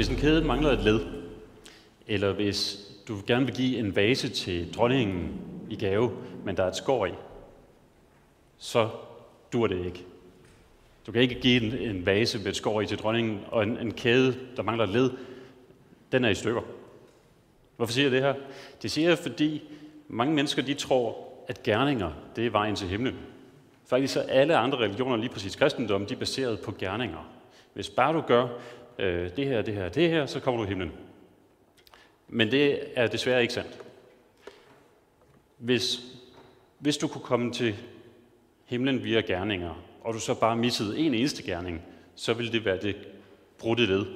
[0.00, 1.00] Hvis en kæde mangler et led,
[2.06, 6.12] eller hvis du gerne vil give en vase til dronningen i gave,
[6.44, 7.10] men der er et skår i,
[8.58, 8.88] så
[9.52, 10.04] dur det ikke.
[11.06, 13.78] Du kan ikke give en, en vase med et skår i til dronningen, og en,
[13.78, 15.10] en kæde, der mangler et led,
[16.12, 16.62] den er i stykker.
[17.76, 18.34] Hvorfor siger jeg det her?
[18.82, 19.62] Det siger jeg, fordi
[20.08, 21.16] mange mennesker de tror,
[21.48, 23.16] at gerninger, det er vejen til himlen.
[23.86, 27.30] Faktisk er alle andre religioner, lige præcis kristendom, de er baseret på gerninger.
[27.74, 28.48] Hvis bare du gør
[29.00, 30.92] øh, det her, det her, det her, så kommer du i himlen.
[32.28, 33.78] Men det er desværre ikke sandt.
[35.58, 36.00] Hvis,
[36.78, 37.74] hvis du kunne komme til
[38.64, 41.82] himlen via gerninger, og du så bare missede en eneste gerning,
[42.14, 42.96] så ville det være det
[43.58, 44.06] brudte led,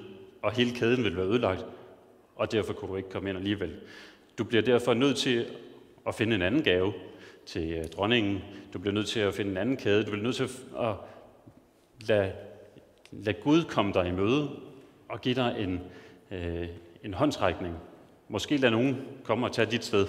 [0.42, 1.64] og hele kæden ville være ødelagt,
[2.37, 3.76] og derfor kunne du ikke komme ind alligevel.
[4.38, 5.46] Du bliver derfor nødt til
[6.06, 6.92] at finde en anden gave
[7.46, 8.42] til øh, dronningen.
[8.73, 10.04] Du bliver nødt til at finde en anden kæde.
[10.04, 10.48] Du bliver nødt til
[10.78, 10.95] at
[12.09, 12.32] lade,
[13.10, 14.51] lade Gud komme dig i møde
[15.14, 15.80] og give dig en,
[16.30, 16.68] øh,
[17.04, 17.77] en håndtrækning.
[18.28, 20.07] Måske lade nogen komme og tage dit sted.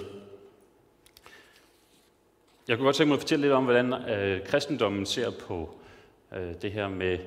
[2.68, 5.78] Jeg kunne godt tænke mig at fortælle lidt om, hvordan øh, kristendommen ser på
[6.32, 7.18] øh, det her med,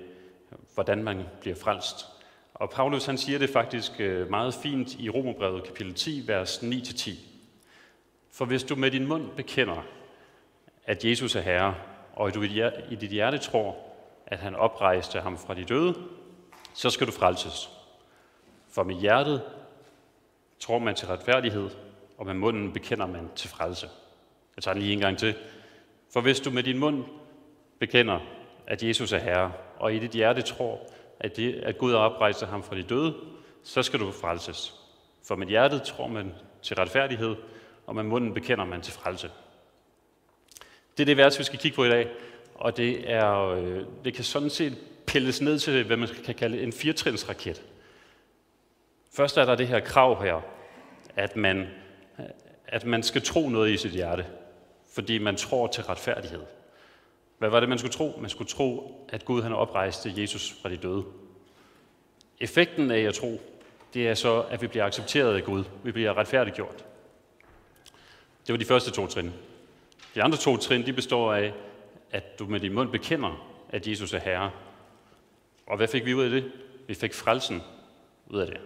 [0.73, 2.05] hvordan man bliver frelst.
[2.53, 7.11] Og Paulus han siger det faktisk øh, meget fint i Romerbrevet kapitel 10, vers 9-10.
[8.31, 9.85] For hvis du med din mund bekender,
[10.85, 11.75] at Jesus er Herre,
[12.13, 12.41] og du
[12.89, 13.77] i dit hjerte tror,
[14.25, 15.95] at han oprejste ham fra de døde,
[16.73, 17.70] så skal du frelses.
[18.72, 19.42] For med hjertet
[20.59, 21.70] tror man til retfærdighed,
[22.17, 23.89] og med munden bekender man til frelse.
[24.56, 25.36] Jeg tager den lige en gang til.
[26.14, 27.03] For hvis du med din mund
[27.80, 28.20] bekender,
[28.67, 30.80] at Jesus er Herre, og i dit hjerte tror,
[31.20, 33.16] at, det, at Gud har oprejst ham fra de døde,
[33.64, 34.73] så skal du frelses.
[35.28, 37.36] For med hjertet tror man til retfærdighed,
[37.88, 39.31] og med munden bekender man til frelse.
[40.97, 42.12] Det er det vers, vi skal kigge på i dag,
[42.56, 44.78] og det, er, øh, det kan sådan set
[45.09, 47.61] pilles ned til, hvad man kan kalde en firtrinsraket.
[49.13, 50.41] Først er der det her krav her,
[51.16, 51.67] at man,
[52.67, 54.25] at man skal tro noget i sit hjerte,
[54.93, 56.41] fordi man tror til retfærdighed.
[57.38, 58.17] Hvad var det, man skulle tro?
[58.22, 61.03] Man skulle tro, at Gud han oprejste Jesus fra de døde.
[62.39, 63.41] Effekten af at tro,
[63.94, 65.63] det er så, at vi bliver accepteret af Gud.
[65.84, 66.85] Vi bliver retfærdiggjort.
[68.47, 69.31] Det var de første to trin.
[70.16, 71.53] De andre to trin, de består af,
[72.11, 74.51] at du med din mund bekender, at Jesus er Herre.
[75.69, 76.52] Og hvad fik vi ud af det?
[76.88, 77.62] Vi fik frelsen
[78.28, 78.57] ud af det.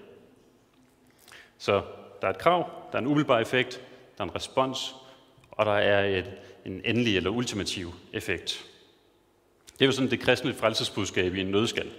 [1.58, 1.82] Så
[2.22, 3.82] der er et krav, der er en umiddelbar effekt,
[4.18, 4.96] der er en respons,
[5.52, 6.32] og der er et,
[6.66, 8.66] en endelig eller ultimativ effekt.
[9.74, 11.92] Det er jo sådan det kristne frelsesbudskab i en nødskal.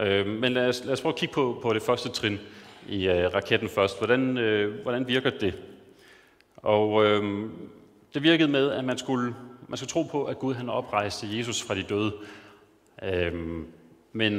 [0.00, 2.38] Øh, men lad os, lad os prøve at kigge på, på det første trin
[2.88, 3.98] i øh, raketten først.
[3.98, 5.62] Hvordan, øh, hvordan virker det?
[6.56, 7.50] Og øh,
[8.14, 9.34] det virkede med, at man skulle,
[9.68, 12.12] man skulle tro på, at Gud han oprejste Jesus fra de døde.
[13.02, 13.64] Øh,
[14.14, 14.32] men,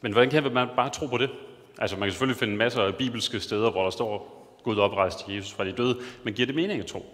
[0.00, 1.30] men hvordan kan man bare tro på det?
[1.78, 5.52] Altså man kan selvfølgelig finde masser af bibelske steder, hvor der står, Gud oprejste Jesus
[5.52, 7.06] fra de døde, men giver det mening at tro?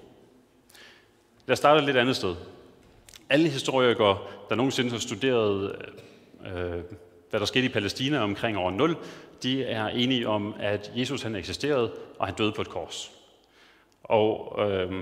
[1.46, 2.36] Lad os starte et lidt andet sted.
[3.28, 4.18] Alle historikere,
[4.48, 5.76] der nogensinde har studeret,
[6.46, 6.82] øh,
[7.30, 8.96] hvad der skete i Palæstina omkring år 0,
[9.42, 13.12] de er enige om, at Jesus han eksisterede, og han døde på et kors.
[14.02, 14.92] Og øh,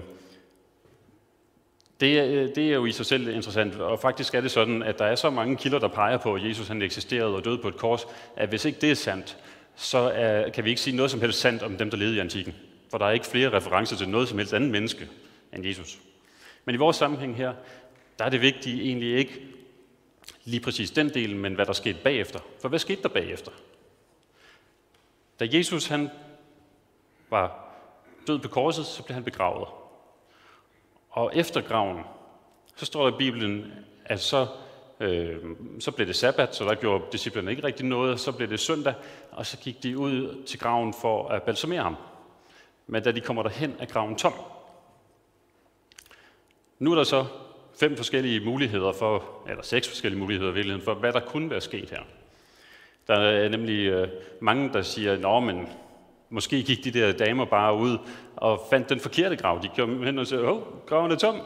[2.00, 4.98] det, øh, det er jo i sig selv interessant, og faktisk er det sådan, at
[4.98, 7.68] der er så mange kilder, der peger på, at Jesus han eksisterede og døde på
[7.68, 9.36] et kors, at hvis ikke det er sandt,
[9.76, 12.18] så er, kan vi ikke sige noget som helst sandt om dem, der levede i
[12.18, 12.54] antikken.
[12.90, 15.08] For der er ikke flere referencer til noget som helst andet menneske
[15.52, 15.98] end Jesus.
[16.64, 17.52] Men i vores sammenhæng her,
[18.18, 19.40] der er det vigtige egentlig ikke
[20.44, 22.38] lige præcis den del, men hvad der skete bagefter.
[22.60, 23.50] For hvad skete der bagefter?
[25.40, 26.10] Da Jesus han
[27.30, 27.74] var
[28.26, 29.68] død på korset, så blev han begravet.
[31.10, 32.00] Og efter graven,
[32.76, 33.72] så står der i Bibelen,
[34.04, 34.46] at så
[35.00, 35.36] Øh,
[35.80, 38.20] så blev det sabbat, så der gjorde disciplerne ikke rigtig noget.
[38.20, 38.94] Så blev det søndag,
[39.30, 41.96] og så gik de ud til graven for at balsamere ham.
[42.86, 44.32] Men da de kommer derhen, er graven tom.
[46.78, 47.26] Nu er der så
[47.80, 51.60] fem forskellige muligheder for, eller seks forskellige muligheder i virkeligheden, for hvad der kunne være
[51.60, 52.02] sket her.
[53.06, 54.08] Der er nemlig øh,
[54.40, 55.20] mange, der siger, at
[56.30, 57.98] måske gik de der damer bare ud
[58.36, 59.60] og fandt den forkerte grav.
[59.62, 61.40] De kom hen og sagde, åh, graven er tom.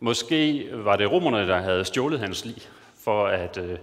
[0.00, 2.56] Måske var det romerne, der havde stjålet hans lig
[3.04, 3.78] for at, øh,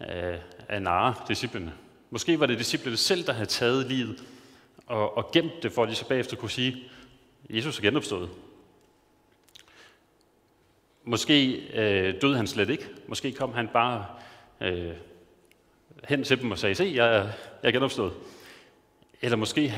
[0.00, 0.38] øh
[0.68, 1.72] at narre disciplene.
[2.10, 4.24] Måske var det disciplene selv, der havde taget livet
[4.86, 6.76] og, og gemt det, for at de så bagefter kunne sige,
[7.50, 8.30] Jesus er genopstået.
[11.04, 12.88] Måske øh, døde han slet ikke.
[13.08, 14.06] Måske kom han bare
[14.60, 14.92] øh,
[16.04, 17.30] hen til dem og sagde, se, jeg,
[17.62, 18.12] jeg er genopstået.
[19.22, 19.68] Eller måske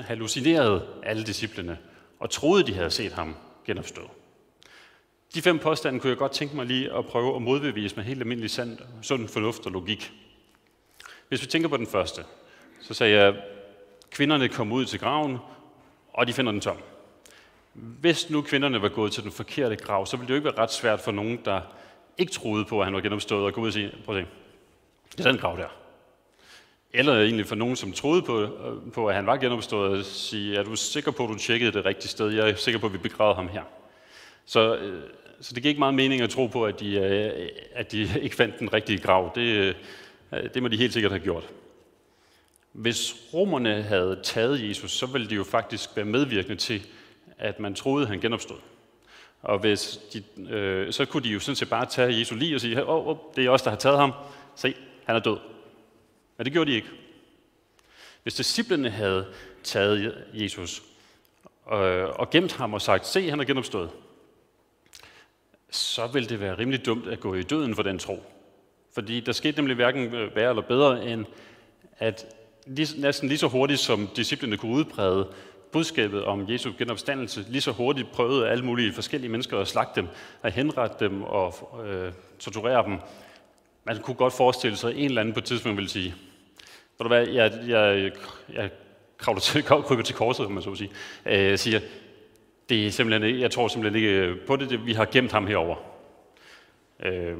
[0.00, 1.78] hallucinerede alle disciplene
[2.20, 3.36] og troede, de havde set ham
[3.66, 4.10] genopstået.
[5.34, 8.20] De fem påstande kunne jeg godt tænke mig lige at prøve at modbevise med helt
[8.20, 10.12] almindelig sand, sund fornuft og logik.
[11.28, 12.24] Hvis vi tænker på den første,
[12.80, 13.34] så sagde jeg,
[14.10, 15.38] kvinderne kom ud til graven,
[16.12, 16.76] og de finder den tom.
[17.72, 20.62] Hvis nu kvinderne var gået til den forkerte grav, så ville det jo ikke være
[20.62, 21.60] ret svært for nogen, der
[22.18, 24.30] ikke troede på, at han var genopstået, og gå ud og sige, prøv at se,
[25.16, 25.83] det er den grav der.
[26.96, 30.56] Eller egentlig for nogen, som troede på, øh, på at han var genopstået, at sige,
[30.56, 32.30] er du sikker på, at du tjekkede det rigtige sted?
[32.30, 33.62] Jeg er sikker på, at vi begravede ham her.
[34.46, 35.02] Så, øh,
[35.40, 38.36] så det giver ikke meget mening at tro på, at de, øh, at de ikke
[38.36, 39.32] fandt den rigtige grav.
[39.34, 39.76] Det,
[40.54, 41.48] det må de helt sikkert have gjort.
[42.72, 46.86] Hvis romerne havde taget Jesus, så ville de jo faktisk være medvirkende til,
[47.38, 48.58] at man troede, at han genopstod.
[49.42, 52.60] Og hvis de, øh, så kunne de jo sådan set bare tage Jesu lige og
[52.60, 54.12] sige, åh, oh, det er os, der har taget ham.
[54.56, 54.74] Se,
[55.04, 55.36] han er død.
[56.36, 56.88] Men det gjorde de ikke.
[58.22, 59.26] Hvis disciplene havde
[59.62, 60.82] taget Jesus
[61.72, 63.90] øh, og gemt ham og sagt, se, han er genopstået,
[65.70, 68.22] så ville det være rimelig dumt at gå i døden for den tro.
[68.94, 71.24] Fordi der skete nemlig hverken øh, værre eller bedre, end
[71.98, 72.26] at
[72.66, 75.28] lige, næsten lige så hurtigt som disciplene kunne udbrede
[75.72, 80.08] budskabet om Jesu genopstandelse, lige så hurtigt prøvede alle mulige forskellige mennesker at slagte dem,
[80.42, 81.54] at henrette dem og
[81.86, 82.98] øh, torturere dem.
[83.84, 86.14] Man kunne godt forestille sig, at en eller anden på et tidspunkt ville sige,
[86.98, 88.12] ved du hvad, jeg, jeg,
[88.52, 88.70] jeg
[89.18, 90.90] kravler til, kryber til korset, man så sige,
[91.26, 91.80] øh, siger,
[92.68, 95.76] det er simpelthen, jeg tror simpelthen ikke på det, vi har gemt ham herover.
[97.00, 97.38] Øh,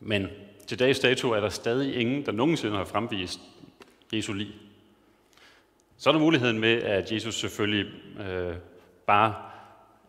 [0.00, 0.28] men
[0.66, 3.40] til dags dato er der stadig ingen, der nogensinde har fremvist
[4.12, 4.48] Jesu liv.
[5.98, 8.56] Så er der muligheden med, at Jesus selvfølgelig øh,
[9.06, 9.34] bare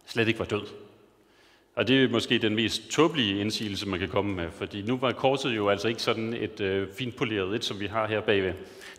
[0.06, 0.68] slet ikke var død.
[1.80, 5.12] Og det er måske den mest tåbelige indsigelse, man kan komme med, fordi nu var
[5.12, 8.54] korset jo altså ikke sådan et øh, finpoleret et, som vi har her bagved.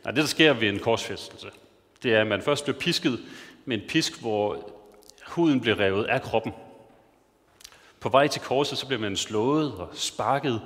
[0.05, 1.47] Nej, det der sker ved en korsfæstelse,
[2.03, 3.19] det er, at man først bliver pisket
[3.65, 4.71] med en pisk, hvor
[5.27, 6.53] huden bliver revet af kroppen.
[8.01, 10.61] På vej til korset, så bliver man slået og sparket,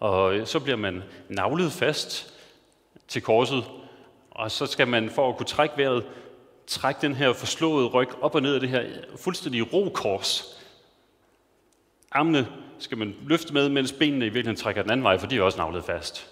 [0.00, 2.34] og så bliver man navlet fast
[3.08, 3.64] til korset,
[4.30, 6.04] og så skal man for at kunne trække vejret,
[6.66, 8.84] trække den her forslåede ryg op og ned af det her
[9.16, 10.61] fuldstændig rokors.
[12.12, 12.48] Armene
[12.78, 15.42] skal man løfte med, mens benene i virkeligheden trækker den anden vej, for de er
[15.42, 16.30] også navlet fast.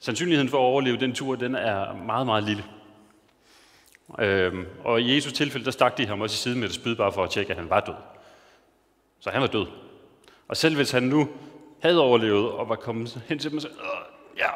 [0.00, 2.64] Sandsynligheden for at overleve den tur, den er meget, meget lille.
[4.18, 6.94] Øhm, og i Jesus tilfælde, der stak de ham også i siden med et spyd,
[6.94, 7.94] bare for at tjekke, at han var død.
[9.20, 9.66] Så han var død.
[10.48, 11.28] Og selv hvis han nu
[11.82, 14.50] havde overlevet og var kommet hen til dem og sagde, øh, ja,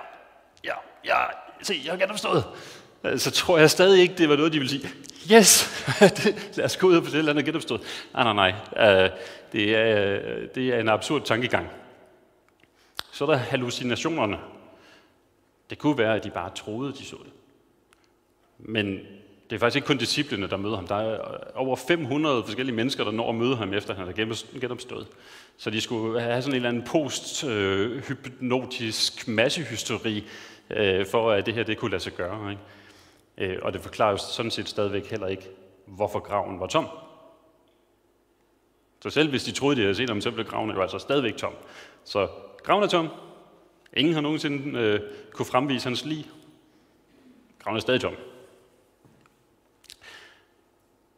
[0.64, 0.74] ja,
[1.04, 1.16] ja,
[1.62, 2.44] se, jeg har genopstået,
[3.16, 4.88] så tror jeg stadig ikke, det var noget, de ville sige,
[5.32, 5.84] yes,
[6.56, 7.80] lad os gå ud og fortælle, at han er genopstået.
[8.14, 9.10] Nej, nej, nej, øh,
[9.52, 11.68] det, er, øh, det er en absurd tankegang.
[13.12, 14.38] Så er der hallucinationerne.
[15.70, 17.32] Det kunne være, at de bare troede, de så det.
[18.58, 18.98] Men
[19.50, 20.86] det er faktisk ikke kun disciplene, der møder ham.
[20.86, 21.18] Der er øh,
[21.54, 24.12] over 500 forskellige mennesker, der når at møde ham, efter han er
[24.60, 25.06] genopstået.
[25.56, 30.24] Så de skulle have sådan en eller anden post-hypnotisk massehysteri,
[31.10, 32.50] for at det her det kunne lade sig gøre.
[32.50, 32.62] Ikke?
[33.38, 35.48] Øh, og det forklarer jo sådan set stadigvæk heller ikke,
[35.86, 36.86] hvorfor graven var tom.
[39.02, 41.36] Så selv hvis de troede, de havde set ham, så blev graven jo altså stadigvæk
[41.36, 41.52] tom.
[42.04, 42.28] Så
[42.62, 43.08] graven er tom.
[43.96, 45.00] Ingen har nogensinde øh,
[45.32, 46.30] kunne fremvise hans lig.
[47.58, 48.14] Graven er stadig tom.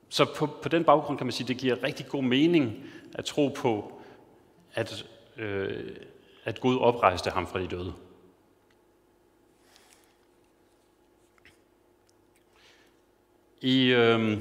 [0.08, 3.24] Så på, på den baggrund kan man sige, at det giver rigtig god mening at
[3.24, 4.00] tro på,
[4.74, 5.06] at,
[5.36, 5.96] øh,
[6.44, 7.94] at Gud oprejste ham fra de døde.
[13.64, 14.38] I, øh,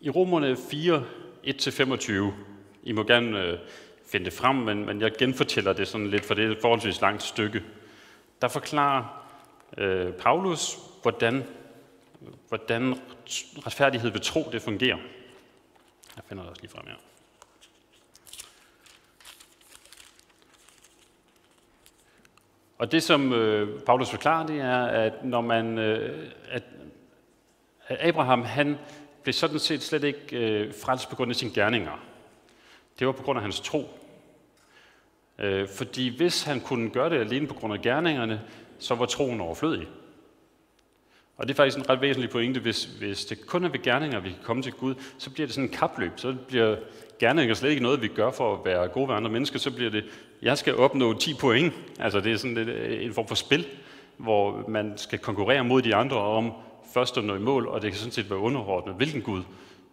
[0.00, 1.04] i Romerne 4,
[1.44, 2.32] 1-25,
[2.82, 3.58] I må gerne øh,
[4.06, 7.00] finde det frem, men, men jeg genfortæller det sådan lidt, for det er et forholdsvis
[7.00, 7.62] langt stykke.
[8.42, 9.24] Der forklarer
[9.78, 11.44] øh, Paulus, hvordan,
[12.48, 12.94] hvordan
[13.66, 14.98] retfærdighed ved tro det fungerer.
[16.16, 16.94] Jeg finder det også lige frem her.
[22.78, 26.62] Og det, som øh, Paulus forklarer, det er, at når man, øh, at
[27.88, 28.78] Abraham, han
[29.22, 32.04] blev sådan set slet ikke øh, frelst på grund af sine gerninger.
[32.98, 33.90] Det var på grund af hans tro.
[35.38, 38.40] Øh, fordi hvis han kunne gøre det alene på grund af gerningerne,
[38.78, 39.86] så var troen overflødig.
[41.36, 44.20] Og det er faktisk en ret væsentlig pointe, hvis, hvis det kun er ved gerninger,
[44.20, 46.12] vi kan komme til Gud, så bliver det sådan en kapløb.
[46.16, 46.76] Så bliver
[47.18, 49.58] gerninger slet ikke noget, vi gør for at være gode ved andre mennesker.
[49.58, 50.04] Så bliver det,
[50.42, 51.74] jeg skal opnå 10 point.
[51.98, 53.66] Altså det er sådan øh, en form for spil,
[54.16, 56.52] hvor man skal konkurrere mod de andre om,
[56.94, 59.42] først at nå i mål, og det kan sådan set være underordnet, hvilken Gud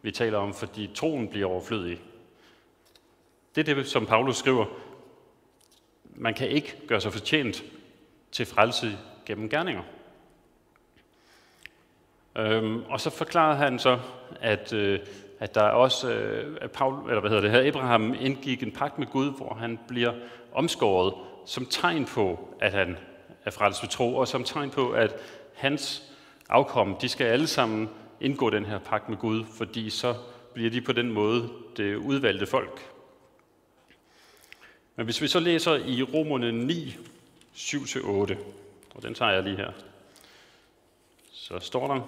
[0.02, 2.00] vi taler om, fordi troen bliver overflødig.
[3.56, 4.66] Det er det, som Paulus skriver.
[6.04, 7.64] Man kan ikke gøre sig fortjent
[8.32, 9.84] til frelse gennem gerninger.
[12.38, 14.00] Øhm, og så forklarede han så,
[14.42, 15.00] at, øh,
[15.40, 19.00] at der også, øh, at Paul, eller hvad hedder det her, Abraham indgik en pagt
[19.00, 20.14] med Gud, hvor han bliver
[20.54, 21.14] omskåret
[21.46, 22.98] som tegn på, at han
[23.46, 25.16] er frelst ved tro, og som tegn på, at
[25.54, 26.15] hans
[26.50, 27.90] afkom, de skal alle sammen
[28.22, 30.16] indgå den her pagt med Gud, fordi så
[30.54, 32.92] bliver de på den måde det udvalgte folk.
[34.96, 36.96] Men hvis vi så læser i Romerne 9,
[37.56, 38.36] 7-8,
[38.96, 39.72] og den tager jeg lige her,
[41.34, 42.02] så står der,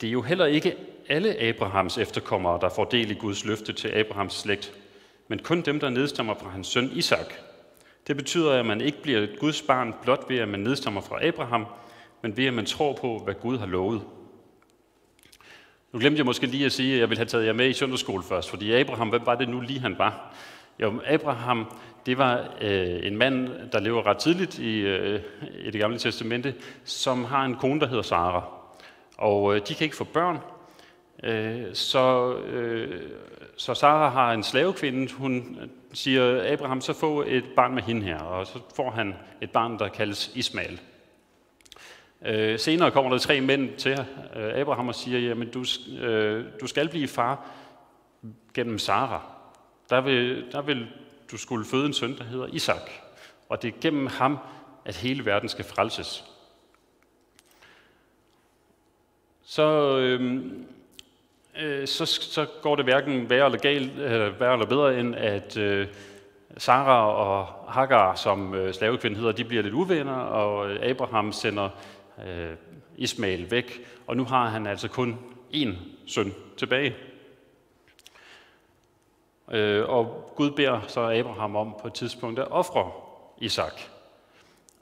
[0.00, 0.76] det er jo heller ikke
[1.08, 4.72] alle Abrahams efterkommere, der får del i Guds løfte til Abrahams slægt,
[5.28, 7.34] men kun dem, der nedstammer fra hans søn Isak.
[8.06, 11.26] Det betyder, at man ikke bliver et Guds barn blot ved, at man nedstammer fra
[11.26, 11.66] Abraham,
[12.22, 14.02] men ved, at man tror på, hvad Gud har lovet.
[15.92, 17.72] Nu glemte jeg måske lige at sige, at jeg ville have taget jer med i
[17.72, 20.34] søndagsskole først, fordi Abraham, hvem var det nu lige han var?
[20.82, 21.66] Jo, Abraham,
[22.06, 25.20] det var øh, en mand, der lever ret tidligt i, øh,
[25.64, 28.44] i det gamle testamente, som har en kone, der hedder Sara.
[29.18, 30.38] Og øh, de kan ikke få børn,
[31.22, 33.00] øh, så, øh,
[33.56, 35.12] så Sara har en slavekvinde.
[35.12, 38.18] Hun øh, siger, Abraham, så få et barn med hende her.
[38.18, 40.80] Og så får han et barn, der kaldes Ismael.
[42.26, 43.92] Øh, senere kommer der tre mænd til
[44.36, 45.64] øh, Abraham og siger, jamen du,
[46.00, 47.46] øh, du skal blive far
[48.54, 49.22] gennem Sara.
[49.90, 50.86] Der vil, der vil
[51.32, 52.90] du skulle føde en søn, der hedder Isak.
[53.48, 54.38] Og det er gennem ham,
[54.84, 56.24] at hele verden skal frelses.
[59.42, 60.42] Så, øh,
[61.60, 65.56] øh, så, så går det hverken værre eller, galt, øh, værre eller bedre, end at
[65.56, 65.86] øh,
[66.56, 71.68] Sara og Hagar, som øh, slavekvinde hedder, de bliver lidt uvenner, og øh, Abraham sender
[72.26, 72.56] øh,
[72.96, 75.18] Ismail væk, og nu har han altså kun
[75.54, 75.74] én
[76.06, 76.96] søn tilbage.
[79.50, 82.90] Øh, og Gud beder så Abraham om på et tidspunkt at ofre
[83.40, 83.80] Isak.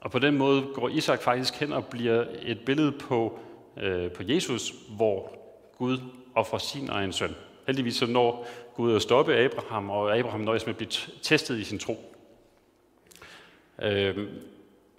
[0.01, 3.39] Og på den måde går Isak faktisk hen og bliver et billede på,
[3.77, 5.37] øh, på Jesus, hvor
[5.77, 5.97] Gud
[6.35, 7.35] offrer sin egen søn.
[7.67, 10.89] Heldigvis så når Gud at stoppe Abraham, og Abraham nøjes med at blive
[11.21, 12.13] testet i sin tro.
[13.81, 14.17] Øh,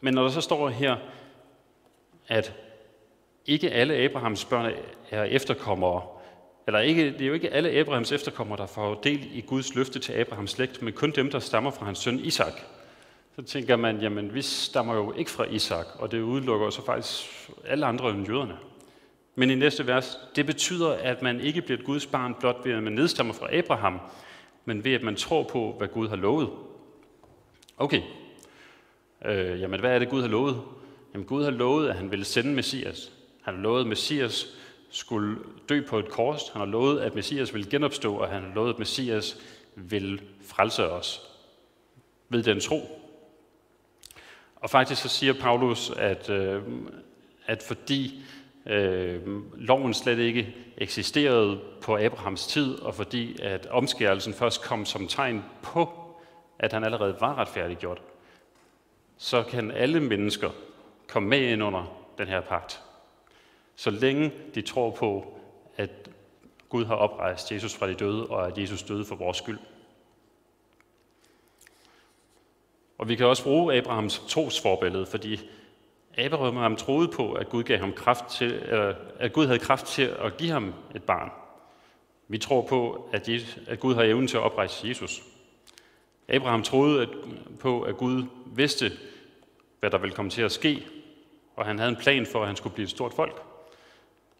[0.00, 0.96] men når der så står her,
[2.28, 2.54] at
[3.46, 4.72] ikke alle Abrahams børn
[5.10, 6.02] er efterkommere,
[6.66, 9.98] eller ikke, det er jo ikke alle Abrahams efterkommere, der får del i Guds løfte
[9.98, 12.52] til Abrahams slægt, men kun dem, der stammer fra hans søn Isak.
[13.36, 17.50] Så tænker man, jamen vi stammer jo ikke fra Isak, og det udelukker så faktisk
[17.66, 18.56] alle andre end jøderne.
[19.34, 22.72] Men i næste vers, det betyder, at man ikke bliver et Guds barn blot ved,
[22.72, 24.00] at man nedstammer fra Abraham,
[24.64, 26.50] men ved, at man tror på, hvad Gud har lovet.
[27.76, 28.02] Okay,
[29.24, 30.62] øh, jamen hvad er det, Gud har lovet?
[31.14, 33.12] Jamen Gud har lovet, at han ville sende Messias.
[33.42, 34.46] Han har lovet, at Messias
[34.90, 35.36] skulle
[35.68, 36.48] dø på et kors.
[36.48, 39.40] Han har lovet, at Messias ville genopstå, og han har lovet, at Messias
[39.74, 41.20] vil frelse os
[42.28, 42.80] ved den tro.
[44.56, 46.62] Og faktisk så siger Paulus, at, øh,
[47.46, 48.22] at fordi
[48.66, 49.20] øh,
[49.54, 55.44] loven slet ikke eksisterede på Abrahams tid, og fordi at omskærelsen først kom som tegn
[55.62, 55.88] på,
[56.58, 58.02] at han allerede var retfærdiggjort,
[59.16, 60.50] så kan alle mennesker
[61.08, 61.84] kom med ind under
[62.18, 62.82] den her pagt.
[63.76, 65.38] Så længe de tror på,
[65.76, 65.90] at
[66.68, 69.58] Gud har oprejst Jesus fra de døde, og at Jesus døde for vores skyld.
[72.98, 75.40] Og vi kan også bruge Abrahams trosforbillede, fordi
[76.18, 78.52] Abraham troede på, at Gud, gav ham kraft til,
[79.18, 81.30] at Gud havde kraft til at give ham et barn.
[82.28, 85.22] Vi tror på, at, Jesus, at Gud har evnen til at oprejse Jesus.
[86.28, 87.08] Abraham troede at,
[87.60, 88.92] på, at Gud vidste,
[89.80, 90.86] hvad der ville komme til at ske,
[91.58, 93.42] og han havde en plan for, at han skulle blive et stort folk.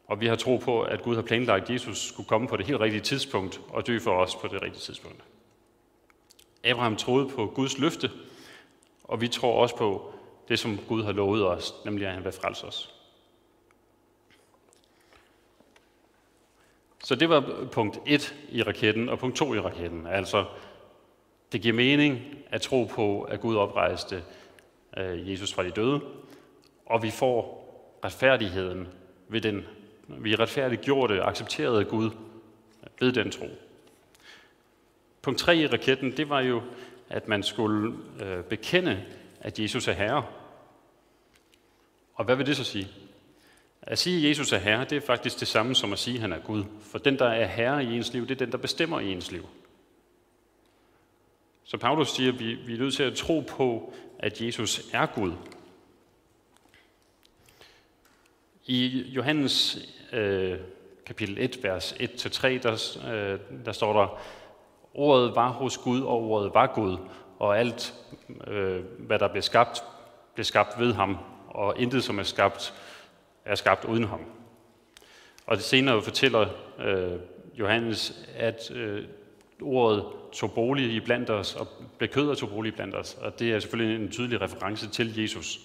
[0.07, 2.67] Og vi har tro på, at Gud har planlagt, at Jesus skulle komme på det
[2.67, 5.25] helt rigtige tidspunkt og dø for os på det rigtige tidspunkt.
[6.65, 8.11] Abraham troede på Guds løfte,
[9.05, 10.15] og vi tror også på
[10.49, 12.95] det, som Gud har lovet os, nemlig at han vil frelse os.
[17.05, 20.07] Så det var punkt 1 i raketten, og punkt 2 i raketten.
[20.07, 20.45] Altså,
[21.53, 22.21] det giver mening
[22.51, 24.25] at tro på, at Gud oprejste
[24.97, 26.01] øh, Jesus fra de døde,
[26.89, 27.65] og vi får
[28.05, 28.89] retfærdigheden
[29.29, 29.65] ved den.
[30.07, 32.11] Vi er retfærdiggjorte, accepteret af Gud
[33.01, 33.47] ved den tro.
[35.23, 36.63] Punkt 3 i raketten, det var jo,
[37.09, 39.05] at man skulle øh, bekende,
[39.41, 40.27] at Jesus er Herre.
[42.15, 42.89] Og hvad vil det så sige?
[43.83, 46.21] At sige, at Jesus er Herre, det er faktisk det samme som at sige, at
[46.21, 46.65] han er Gud.
[46.83, 49.33] For den, der er Herre i ens liv, det er den, der bestemmer i ens
[49.33, 49.47] liv.
[51.65, 55.07] Så Paulus siger, at vi, vi er nødt til at tro på, at Jesus er
[55.07, 55.33] Gud.
[58.71, 59.79] I Johannes
[60.13, 60.59] øh,
[61.07, 64.21] kapitel 1, vers 1-3, der, øh, der står der,
[64.95, 66.97] ordet var hos Gud, og ordet var Gud,
[67.39, 67.95] og alt,
[68.47, 69.85] øh, hvad der blev skabt,
[70.35, 72.75] blev skabt ved ham, og intet, som er skabt,
[73.45, 74.21] er skabt uden ham.
[75.47, 76.49] Og det senere fortæller
[76.79, 77.19] øh,
[77.59, 79.05] Johannes, at øh,
[79.63, 83.15] ordet tog bolig i blandt os, og blev kød og tog bolig blandt os.
[83.21, 85.61] Og det er selvfølgelig en tydelig reference til Jesus.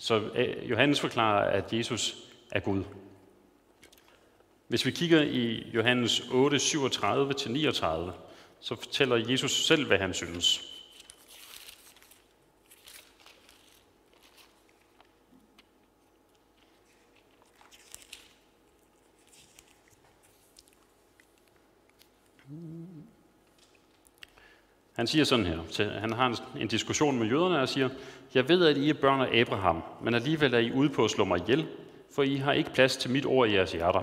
[0.00, 2.16] Så øh, Johannes forklarer, at Jesus
[2.52, 2.84] er Gud.
[4.68, 8.12] Hvis vi kigger i Johannes 8, 37-39,
[8.60, 10.69] så fortæller Jesus selv, hvad han synes.
[25.00, 27.88] Han siger sådan her, han har en, en diskussion med jøderne og siger,
[28.34, 31.10] jeg ved, at I er børn af Abraham, men alligevel er I ude på at
[31.10, 31.66] slå mig ihjel,
[32.14, 34.02] for I har ikke plads til mit ord i jeres hjerter.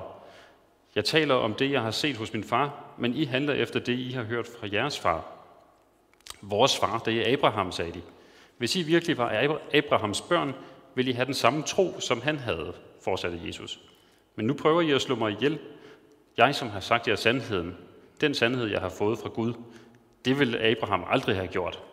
[0.96, 4.00] Jeg taler om det, jeg har set hos min far, men I handler efter det,
[4.00, 5.26] I har hørt fra jeres far.
[6.42, 8.02] Vores far, det er Abraham, sagde de.
[8.58, 10.54] Hvis I virkelig var Abrahams børn,
[10.96, 12.74] ville I have den samme tro, som han havde,
[13.04, 13.80] fortsatte Jesus.
[14.36, 15.60] Men nu prøver I at slå mig ihjel.
[16.38, 17.78] Jeg, som har sagt jer sandheden,
[18.22, 19.54] den sandhed, jeg har fået fra Gud,
[20.28, 21.84] det vil Abraham aldrig have gjort.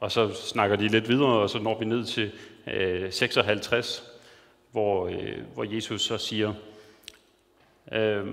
[0.00, 2.32] Og så snakker de lidt videre, og så når vi ned til
[2.66, 4.04] øh, 56,
[4.72, 6.54] hvor, øh, hvor Jesus så siger,
[7.92, 8.26] øh,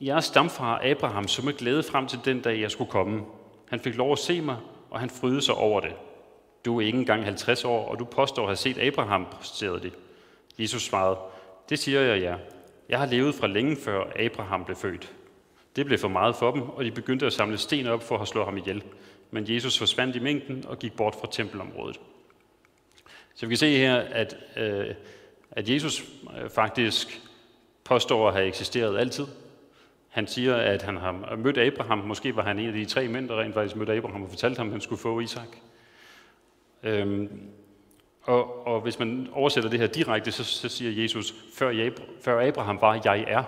[0.00, 3.22] Jeres stamfar Abraham så med glæde frem til den dag, jeg skulle komme.
[3.68, 4.56] Han fik lov at se mig,
[4.90, 5.92] og han frydede sig over det.
[6.64, 9.92] Du er ikke engang 50 år, og du påstår at have set Abraham, protesterede det.
[10.58, 11.18] Jesus svarede,
[11.68, 12.34] det siger jeg ja.
[12.88, 15.12] Jeg har levet fra længe før Abraham blev født.
[15.76, 18.28] Det blev for meget for dem, og de begyndte at samle sten op for at
[18.28, 18.82] slå ham ihjel.
[19.30, 22.00] Men Jesus forsvandt i mængden og gik bort fra tempelområdet.
[23.34, 24.94] Så vi kan se her, at, øh,
[25.50, 26.04] at Jesus
[26.42, 27.22] øh, faktisk
[27.84, 29.26] påstår at have eksisteret altid.
[30.08, 31.98] Han siger, at han har mødt Abraham.
[31.98, 34.58] Måske var han en af de tre mænd, der rent faktisk mødte Abraham og fortalte
[34.58, 35.48] ham, at han skulle få Isak.
[36.82, 37.50] Øhm,
[38.22, 42.78] og, og hvis man oversætter det her direkte, så, så siger Jesus, før, før Abraham
[42.80, 43.44] var, jeg er.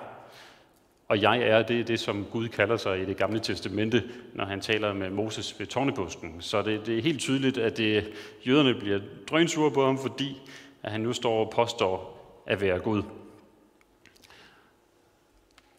[1.10, 4.02] Og jeg er, det er det, som Gud kalder sig i det gamle testamente,
[4.34, 6.36] når han taler med Moses ved tårnebusken.
[6.40, 8.12] Så det, det er helt tydeligt, at det,
[8.46, 9.00] jøderne bliver
[9.30, 10.40] drønsure på ham, fordi
[10.82, 13.02] at han nu står og påstår at være Gud.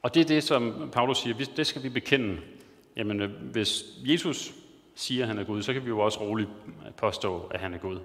[0.01, 2.37] Og det er det, som Paulus siger, det skal vi bekende.
[2.95, 4.53] Jamen, øh, hvis Jesus
[4.95, 6.49] siger, at han er Gud, så kan vi jo også roligt
[6.97, 7.99] påstå, at han er Gud.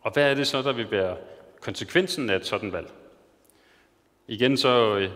[0.00, 1.16] Og hvad er det så, der vil være
[1.60, 2.92] konsekvensen af et sådan valg?
[4.28, 5.10] Igen så øh,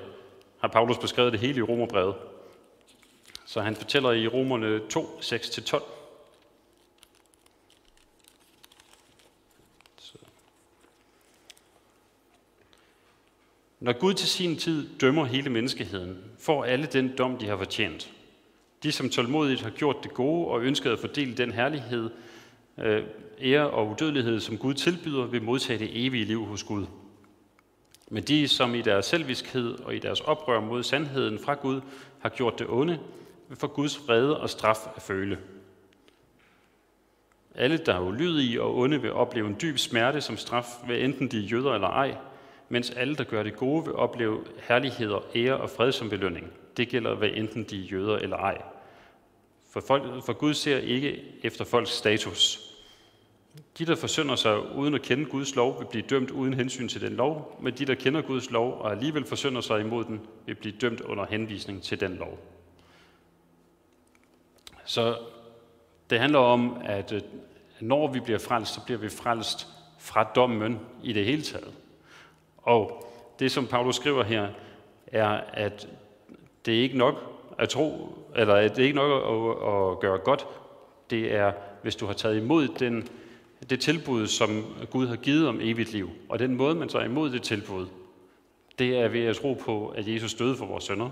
[0.61, 2.15] har Paulus beskrevet det hele i Romerbrevet.
[3.47, 5.83] Så han fortæller i Romerne 2, 6-12.
[13.81, 18.13] Når Gud til sin tid dømmer hele menneskeheden, får alle den dom, de har fortjent.
[18.83, 22.11] De, som tålmodigt har gjort det gode og ønsket at fordele den herlighed,
[22.79, 23.05] øh,
[23.43, 26.87] ære og udødelighed, som Gud tilbyder, vil modtage det evige liv hos Gud.
[28.13, 31.81] Men de, som i deres selviskhed og i deres oprør mod sandheden fra Gud
[32.19, 32.99] har gjort det onde,
[33.49, 35.39] vil få Guds vrede og straf at føle.
[37.55, 41.29] Alle, der er ulydige og onde, vil opleve en dyb smerte som straf, ved enten
[41.29, 42.17] de er jøder eller ej,
[42.69, 46.53] mens alle, der gør det gode, vil opleve herlighed og ære og fred som belønning.
[46.77, 48.63] Det gælder, hvad enten de er jøder eller ej.
[49.71, 52.70] For, folk, for Gud ser ikke efter folks status,
[53.81, 57.01] de, der forsynder sig uden at kende Guds lov, vil blive dømt uden hensyn til
[57.01, 60.55] den lov, men de, der kender Guds lov og alligevel forsynder sig imod den, vil
[60.55, 62.39] blive dømt under henvisning til den lov.
[64.85, 65.17] Så
[66.11, 67.21] det handler om, at øh,
[67.81, 71.73] når vi bliver frelst, så bliver vi frelst fra dommen i det hele taget.
[72.57, 73.07] Og
[73.39, 74.49] det, som Paulus skriver her,
[75.07, 75.89] er, at
[76.67, 77.15] det er ikke nok
[77.59, 80.47] at tro, eller at det er ikke nok at, at gøre godt.
[81.11, 83.09] Det er, hvis du har taget imod den
[83.69, 86.11] det tilbud, som Gud har givet om evigt liv.
[86.29, 87.87] Og den måde, man tager imod det tilbud,
[88.79, 91.11] det er ved at tro på, at Jesus døde for vores sønner,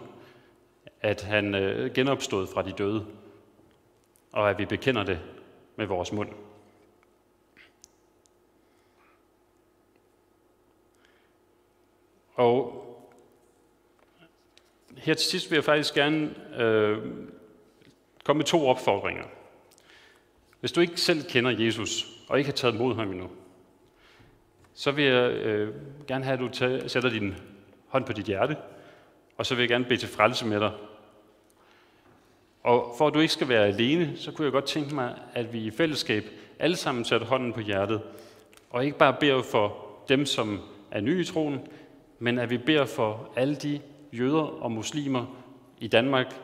[1.01, 3.07] at han øh, genopstod fra de døde,
[4.33, 5.21] og at vi bekender det
[5.77, 6.29] med vores mund.
[12.35, 12.85] Og
[14.97, 16.99] her til sidst vil jeg faktisk gerne øh,
[18.25, 19.25] komme med to opfordringer.
[20.61, 23.29] Hvis du ikke selv kender Jesus, og ikke har taget imod ham endnu,
[24.75, 25.75] så vil jeg øh,
[26.07, 27.35] gerne have, at du tager, sætter din
[27.89, 28.57] hånd på dit hjerte,
[29.37, 30.73] og så vil jeg gerne bede til frelse med dig.
[32.63, 35.53] Og for at du ikke skal være alene, så kunne jeg godt tænke mig, at
[35.53, 36.25] vi i fællesskab
[36.59, 38.03] alle sammen sætter hånden på hjertet,
[38.71, 40.61] og ikke bare beder for dem, som
[40.91, 41.61] er nye i troen,
[42.19, 43.81] men at vi beder for alle de
[44.13, 45.27] jøder og muslimer
[45.79, 46.35] i Danmark,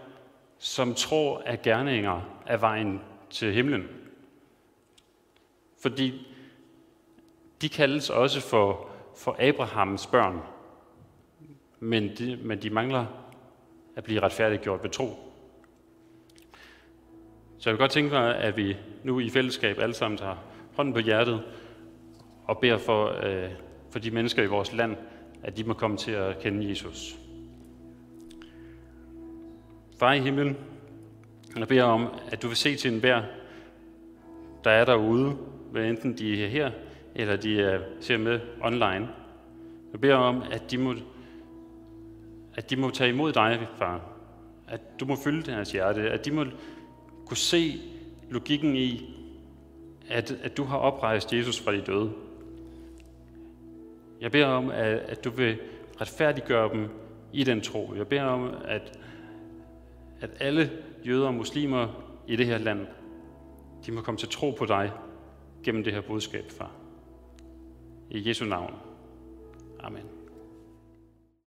[0.58, 4.03] som tror, at gerninger er vejen til himlen.
[5.84, 6.26] Fordi
[7.60, 10.40] de kaldes også for, for Abrahams børn,
[11.80, 13.06] men de, men de mangler
[13.96, 15.06] at blive retfærdiggjort ved tro.
[17.58, 20.36] Så jeg vil godt tænke mig, at vi nu i fællesskab alle sammen tager
[20.74, 21.42] hånden på hjertet
[22.44, 23.50] og beder for, øh,
[23.90, 24.96] for de mennesker i vores land,
[25.42, 27.16] at de må komme til at kende Jesus.
[29.98, 30.56] Far i himlen,
[31.56, 33.22] jeg beder om, at du vil se til enhver,
[34.64, 35.36] der er derude,
[35.70, 36.70] hvad enten de er her,
[37.14, 39.08] eller de er, ser med online.
[39.92, 40.94] Jeg beder om, at de må,
[42.54, 44.00] at de må tage imod dig, far.
[44.68, 46.10] At du må fylde deres hjerte.
[46.10, 46.44] At de må
[47.26, 47.80] kunne se
[48.30, 49.14] logikken i,
[50.10, 52.12] at, at du har oprejst Jesus fra de døde.
[54.20, 55.58] Jeg beder om, at, at du vil
[56.00, 56.88] retfærdiggøre dem
[57.32, 57.94] i den tro.
[57.96, 58.98] Jeg beder om, at,
[60.20, 60.70] at alle
[61.06, 61.88] jøder og muslimer
[62.26, 62.86] i det her land,
[63.86, 64.92] de må komme til tro på dig
[65.62, 66.70] gennem det her budskab, far.
[68.10, 68.74] I Jesu navn.
[69.80, 70.23] Amen.